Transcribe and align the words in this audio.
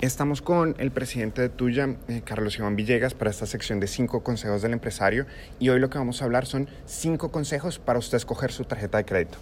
Estamos 0.00 0.42
con 0.42 0.76
el 0.78 0.92
presidente 0.92 1.42
de 1.42 1.48
Tuya, 1.48 1.96
eh, 2.06 2.22
Carlos 2.24 2.56
Iván 2.56 2.76
Villegas, 2.76 3.14
para 3.14 3.32
esta 3.32 3.46
sección 3.46 3.80
de 3.80 3.88
cinco 3.88 4.22
consejos 4.22 4.62
del 4.62 4.72
empresario. 4.72 5.26
Y 5.58 5.70
hoy 5.70 5.80
lo 5.80 5.90
que 5.90 5.98
vamos 5.98 6.22
a 6.22 6.24
hablar 6.24 6.46
son 6.46 6.68
cinco 6.86 7.32
consejos 7.32 7.80
para 7.80 7.98
usted 7.98 8.16
escoger 8.16 8.52
su 8.52 8.62
tarjeta 8.62 8.98
de 8.98 9.04
crédito. 9.04 9.38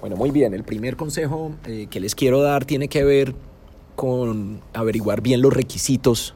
Bueno, 0.00 0.16
muy 0.16 0.30
bien. 0.30 0.54
El 0.54 0.64
primer 0.64 0.96
consejo 0.96 1.54
eh, 1.66 1.88
que 1.90 2.00
les 2.00 2.14
quiero 2.14 2.40
dar 2.40 2.64
tiene 2.64 2.88
que 2.88 3.04
ver 3.04 3.34
con 3.96 4.62
averiguar 4.72 5.20
bien 5.20 5.42
los 5.42 5.52
requisitos 5.52 6.34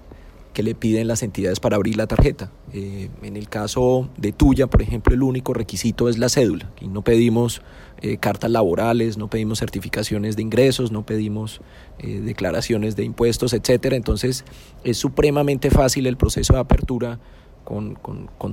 que 0.58 0.64
le 0.64 0.74
piden 0.74 1.06
las 1.06 1.22
entidades 1.22 1.60
para 1.60 1.76
abrir 1.76 1.96
la 1.96 2.08
tarjeta. 2.08 2.50
Eh, 2.72 3.10
en 3.22 3.36
el 3.36 3.48
caso 3.48 4.08
de 4.16 4.32
tuya, 4.32 4.66
por 4.66 4.82
ejemplo, 4.82 5.14
el 5.14 5.22
único 5.22 5.54
requisito 5.54 6.08
es 6.08 6.18
la 6.18 6.28
cédula. 6.28 6.68
Y 6.80 6.88
no 6.88 7.02
pedimos 7.02 7.62
eh, 8.02 8.16
cartas 8.16 8.50
laborales, 8.50 9.18
no 9.18 9.30
pedimos 9.30 9.60
certificaciones 9.60 10.34
de 10.34 10.42
ingresos, 10.42 10.90
no 10.90 11.06
pedimos 11.06 11.60
eh, 12.00 12.22
declaraciones 12.24 12.96
de 12.96 13.04
impuestos, 13.04 13.52
etcétera. 13.52 13.94
Entonces 13.94 14.44
es 14.82 14.98
supremamente 14.98 15.70
fácil 15.70 16.08
el 16.08 16.16
proceso 16.16 16.54
de 16.54 16.58
apertura 16.58 17.20
con, 17.62 17.96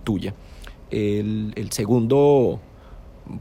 tuya. 0.04 0.36
El, 0.92 1.54
el 1.56 1.72
segundo 1.72 2.60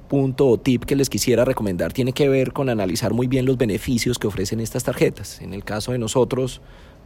punto 0.09 0.49
o 0.49 0.57
tip 0.57 0.85
que 0.85 0.97
les 0.97 1.11
quisiera 1.11 1.45
recomendar 1.45 1.93
tiene 1.93 2.15
que 2.15 2.31
ver 2.31 2.55
con 2.55 2.71
analizar 2.71 3.13
muy 3.13 3.27
bien 3.27 3.45
los 3.45 3.59
beneficios 3.59 4.19
que 4.19 4.27
ofrecen 4.27 4.61
estas 4.61 4.85
tarjetas. 4.85 5.43
En 5.43 5.53
el 5.53 5.65
caso 5.65 5.93
de 5.93 5.99
nosotros, 5.99 6.63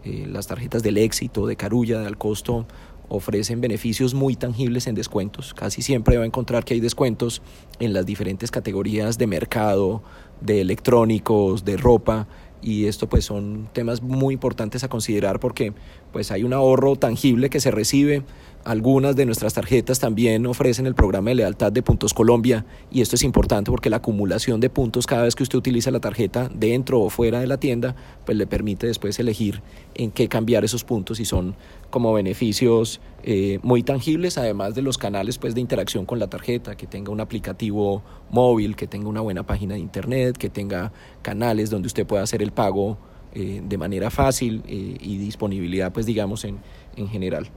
eh, 0.09 0.27
las 0.27 0.47
tarjetas 0.47 0.83
del 0.83 0.97
éxito, 0.97 1.47
de 1.47 1.57
Carulla, 1.57 2.01
de 2.01 2.07
Alcosto, 2.07 2.67
ofrecen 3.09 3.61
beneficios 3.61 4.15
muy 4.15 4.37
tangibles 4.37 4.87
en 4.87 4.95
descuentos. 4.95 5.53
Casi 5.53 5.83
siempre 5.83 6.17
va 6.17 6.23
a 6.23 6.27
encontrar 6.27 6.65
que 6.65 6.75
hay 6.75 6.81
descuentos 6.81 7.43
en 7.79 7.93
las 7.93 8.07
diferentes 8.07 8.51
categorías 8.51 9.19
de 9.19 9.27
mercado, 9.27 10.03
de 10.41 10.63
electrónicos, 10.63 11.65
de 11.65 11.77
ropa 11.77 12.27
y 12.63 12.87
esto 12.87 13.09
pues 13.09 13.25
son 13.25 13.69
temas 13.73 14.03
muy 14.03 14.35
importantes 14.35 14.83
a 14.83 14.89
considerar 14.89 15.41
porque 15.41 15.73
pues 16.19 16.33
hay 16.33 16.43
un 16.43 16.53
ahorro 16.53 16.97
tangible 16.97 17.49
que 17.49 17.61
se 17.61 17.71
recibe. 17.71 18.25
Algunas 18.65 19.15
de 19.15 19.25
nuestras 19.25 19.55
tarjetas 19.55 20.01
también 20.01 20.47
ofrecen 20.47 20.85
el 20.85 20.97
programa 20.97 21.31
de 21.31 21.37
lealtad 21.37 21.71
de 21.71 21.81
Puntos 21.81 22.13
Colombia 22.13 22.67
y 22.91 23.03
esto 23.03 23.15
es 23.15 23.23
importante 23.23 23.71
porque 23.71 23.89
la 23.89 23.99
acumulación 23.99 24.59
de 24.59 24.69
puntos 24.69 25.07
cada 25.07 25.23
vez 25.23 25.37
que 25.37 25.45
usted 25.45 25.57
utiliza 25.57 25.93
la 25.93 26.01
tarjeta 26.01 26.51
dentro 26.53 27.01
o 27.01 27.09
fuera 27.09 27.39
de 27.39 27.47
la 27.47 27.61
tienda, 27.61 27.95
pues 28.27 28.37
le 28.37 28.49
permite 28.49 28.89
después 28.89 29.17
elegir 29.21 29.63
en 29.95 30.11
qué 30.11 30.27
cambiar 30.27 30.65
esos 30.65 30.83
puntos 30.83 31.21
y 31.21 31.25
son 31.25 31.55
como 31.89 32.13
beneficios 32.13 33.01
eh, 33.23 33.61
muy 33.63 33.85
tangibles, 33.85 34.39
además 34.39 34.75
de 34.75 34.83
los 34.83 34.99
canales 34.99 35.39
pues, 35.39 35.55
de 35.55 35.61
interacción 35.61 36.05
con 36.05 36.19
la 36.19 36.27
tarjeta, 36.27 36.77
que 36.77 36.89
tenga 36.89 37.13
un 37.13 37.21
aplicativo 37.21 38.03
móvil, 38.29 38.75
que 38.75 38.89
tenga 38.89 39.09
una 39.09 39.21
buena 39.21 39.45
página 39.45 39.75
de 39.75 39.81
internet, 39.81 40.37
que 40.37 40.51
tenga 40.51 40.91
canales 41.23 41.71
donde 41.71 41.87
usted 41.87 42.05
pueda 42.09 42.25
hacer 42.25 42.43
el 42.43 42.51
pago 42.51 42.99
eh, 43.35 43.63
de 43.65 43.79
manera 43.79 44.11
fácil 44.11 44.63
eh, 44.67 44.97
y 45.01 45.19
disponibilidad 45.19 45.93
pues 45.93 46.07
digamos 46.07 46.45
en, 46.45 46.59
en 46.97 47.09
general. 47.09 47.49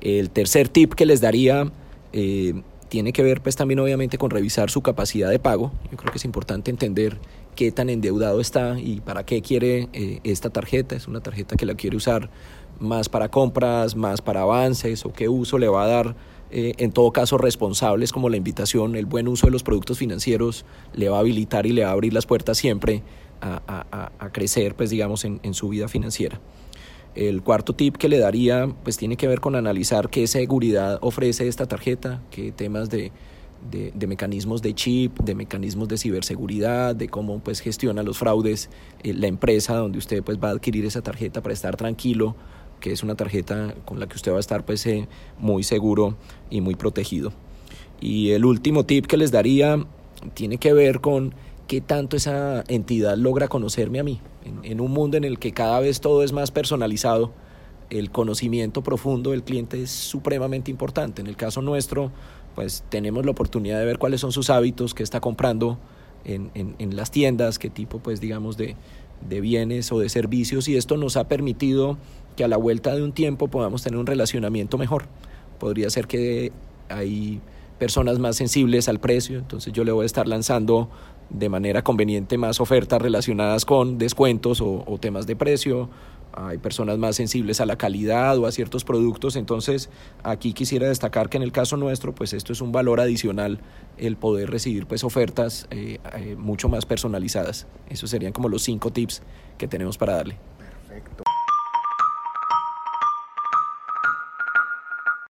El 0.00 0.30
tercer 0.30 0.68
tip 0.68 0.94
que 0.94 1.06
les 1.06 1.20
daría 1.20 1.70
eh, 2.12 2.62
tiene 2.88 3.12
que 3.12 3.22
ver 3.22 3.40
pues 3.40 3.56
también 3.56 3.80
obviamente 3.80 4.18
con 4.18 4.30
revisar 4.30 4.70
su 4.70 4.82
capacidad 4.82 5.30
de 5.30 5.38
pago. 5.38 5.72
Yo 5.90 5.96
creo 5.96 6.12
que 6.12 6.18
es 6.18 6.24
importante 6.24 6.70
entender 6.70 7.18
qué 7.56 7.72
tan 7.72 7.90
endeudado 7.90 8.40
está 8.40 8.78
y 8.78 9.00
para 9.00 9.24
qué 9.24 9.42
quiere 9.42 9.88
eh, 9.92 10.20
esta 10.24 10.50
tarjeta. 10.50 10.94
Es 10.94 11.08
una 11.08 11.20
tarjeta 11.20 11.56
que 11.56 11.66
la 11.66 11.74
quiere 11.74 11.96
usar 11.96 12.30
más 12.78 13.08
para 13.08 13.30
compras, 13.30 13.96
más 13.96 14.20
para 14.20 14.42
avances 14.42 15.04
o 15.06 15.12
qué 15.12 15.28
uso 15.28 15.58
le 15.58 15.68
va 15.68 15.84
a 15.84 15.88
dar. 15.88 16.16
Eh, 16.50 16.74
en 16.78 16.92
todo 16.92 17.10
caso, 17.10 17.36
responsables 17.36 18.12
como 18.12 18.28
la 18.28 18.36
invitación, 18.36 18.94
el 18.94 19.06
buen 19.06 19.26
uso 19.26 19.46
de 19.46 19.50
los 19.50 19.64
productos 19.64 19.98
financieros 19.98 20.64
le 20.92 21.08
va 21.08 21.16
a 21.16 21.20
habilitar 21.20 21.66
y 21.66 21.72
le 21.72 21.82
va 21.82 21.90
a 21.90 21.92
abrir 21.92 22.12
las 22.12 22.26
puertas 22.26 22.58
siempre 22.58 23.02
a, 23.44 24.30
crecer, 24.32 24.74
pues 24.74 24.90
digamos, 24.90 25.24
en 25.24 25.54
su 25.54 25.68
vida 25.68 25.88
financiera. 25.88 26.40
El 27.14 27.42
cuarto 27.42 27.74
tip 27.74 27.96
que 27.96 28.08
le 28.08 28.18
daría 28.18 28.68
pues 28.82 28.96
tiene 28.96 29.16
que 29.16 29.28
ver 29.28 29.40
con 29.40 29.54
analizar 29.54 30.08
qué 30.08 30.26
seguridad 30.26 30.98
ofrece 31.00 31.46
esta 31.46 31.66
tarjeta, 31.66 32.20
qué 32.32 32.50
temas 32.50 32.90
de, 32.90 33.12
mecanismos 34.06 34.62
de 34.62 34.74
chip, 34.74 35.20
de 35.20 35.36
mecanismos 35.36 35.86
de 35.86 35.96
ciberseguridad, 35.96 36.96
de 36.96 37.08
cómo 37.08 37.38
pues 37.38 37.60
gestiona 37.60 38.02
los 38.02 38.18
fraudes 38.18 38.68
eh, 39.04 39.14
la 39.14 39.28
empresa 39.28 39.76
donde 39.76 39.98
usted 39.98 40.24
pues 40.24 40.38
va 40.38 40.48
a 40.48 40.52
adquirir 40.52 40.84
esa 40.86 41.02
tarjeta 41.02 41.40
para 41.40 41.52
estar 41.52 41.76
tranquilo, 41.76 42.34
que 42.80 42.90
es 42.90 43.04
una 43.04 43.14
tarjeta 43.14 43.76
con 43.84 44.00
la 44.00 44.08
que 44.08 44.16
usted 44.16 44.32
va 44.32 44.38
a 44.38 44.40
estar 44.40 44.64
pues 44.64 44.84
eh, 44.86 45.06
muy 45.38 45.62
seguro 45.62 46.16
y 46.50 46.62
muy 46.62 46.74
protegido. 46.74 47.32
Y 48.00 48.30
el 48.30 48.44
último 48.44 48.86
tip 48.86 49.06
que 49.06 49.16
les 49.16 49.30
daría 49.30 49.78
tiene 50.34 50.58
que 50.58 50.72
ver 50.72 51.00
con 51.00 51.32
qué 51.66 51.80
tanto 51.80 52.16
esa 52.16 52.64
entidad 52.68 53.16
logra 53.16 53.48
conocerme 53.48 54.00
a 54.00 54.04
mí. 54.04 54.20
En, 54.62 54.80
un 54.80 54.90
mundo 54.90 55.16
en 55.16 55.24
el 55.24 55.38
que 55.38 55.52
cada 55.52 55.80
vez 55.80 56.00
todo 56.00 56.22
es 56.22 56.32
más 56.32 56.50
personalizado, 56.50 57.32
el 57.90 58.10
conocimiento 58.10 58.82
profundo 58.82 59.30
del 59.30 59.42
cliente 59.42 59.82
es 59.82 59.90
supremamente 59.90 60.70
importante. 60.70 61.22
En 61.22 61.26
el 61.26 61.36
caso 61.36 61.62
nuestro, 61.62 62.12
pues 62.54 62.84
tenemos 62.90 63.24
la 63.24 63.30
oportunidad 63.30 63.78
de 63.78 63.86
ver 63.86 63.98
cuáles 63.98 64.20
son 64.20 64.32
sus 64.32 64.50
hábitos, 64.50 64.94
qué 64.94 65.02
está 65.02 65.20
comprando 65.20 65.78
en, 66.24 66.50
las 66.96 67.10
tiendas, 67.10 67.58
qué 67.58 67.70
tipo, 67.70 67.98
pues 67.98 68.20
digamos, 68.20 68.56
de, 68.56 68.76
de 69.28 69.40
bienes 69.40 69.92
o 69.92 69.98
de 69.98 70.08
servicios 70.08 70.68
y 70.68 70.76
esto 70.76 70.96
nos 70.96 71.16
ha 71.16 71.28
permitido 71.28 71.98
que 72.36 72.44
a 72.44 72.48
la 72.48 72.56
vuelta 72.56 72.94
de 72.94 73.02
un 73.02 73.12
tiempo 73.12 73.48
podamos 73.48 73.82
tener 73.82 73.98
un 73.98 74.06
relacionamiento 74.06 74.76
mejor. 74.78 75.06
Podría 75.58 75.88
ser 75.90 76.06
que 76.06 76.52
hay 76.88 77.40
personas 77.78 78.18
más 78.18 78.36
sensibles 78.36 78.88
al 78.88 79.00
precio, 79.00 79.38
entonces 79.38 79.72
yo 79.72 79.84
le 79.84 79.92
voy 79.92 80.04
a 80.04 80.06
estar 80.06 80.28
lanzando 80.28 80.90
de 81.30 81.48
manera 81.48 81.82
conveniente 81.82 82.38
más 82.38 82.60
ofertas 82.60 83.00
relacionadas 83.00 83.64
con 83.64 83.98
descuentos 83.98 84.60
o, 84.60 84.98
temas 85.00 85.26
de 85.26 85.36
precio. 85.36 85.88
Hay 86.36 86.58
personas 86.58 86.98
más 86.98 87.14
sensibles 87.14 87.60
a 87.60 87.66
la 87.66 87.76
calidad 87.76 88.36
o 88.38 88.46
a 88.46 88.52
ciertos 88.52 88.82
productos. 88.84 89.36
Entonces, 89.36 89.88
aquí 90.24 90.52
quisiera 90.52 90.88
destacar 90.88 91.28
que 91.28 91.36
en 91.36 91.44
el 91.44 91.52
caso 91.52 91.76
nuestro, 91.76 92.14
pues 92.14 92.32
esto 92.32 92.52
es 92.52 92.60
un 92.60 92.72
valor 92.72 93.00
adicional 93.00 93.60
el 93.98 94.16
poder 94.16 94.50
recibir 94.50 94.86
pues 94.86 95.04
ofertas 95.04 95.68
eh, 95.70 95.98
eh, 96.16 96.34
mucho 96.36 96.68
más 96.68 96.86
personalizadas. 96.86 97.66
Esos 97.88 98.10
serían 98.10 98.32
como 98.32 98.48
los 98.48 98.62
cinco 98.62 98.90
tips 98.90 99.22
que 99.58 99.68
tenemos 99.68 99.96
para 99.96 100.14
darle. 100.16 100.38